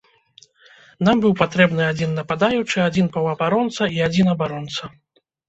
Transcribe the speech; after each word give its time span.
Нам 1.07 1.19
быў 1.25 1.35
патрэбны 1.41 1.83
адзін 1.91 2.15
нападаючы, 2.21 2.77
адзін 2.87 3.05
паўабаронца 3.19 3.83
і 3.99 4.05
адзін 4.09 4.35
абаронца. 4.35 4.83